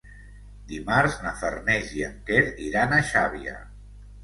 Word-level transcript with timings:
Dimarts 0.71 1.17
na 1.25 1.33
Farners 1.43 1.93
i 1.99 2.03
en 2.09 2.17
Quer 2.31 2.41
iran 2.71 2.99
a 2.99 3.05
Xàbia. 3.13 3.57